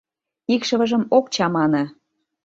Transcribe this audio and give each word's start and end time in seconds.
Икшывыжым 0.53 1.03
ок 1.17 1.25
чамане. 1.33 1.83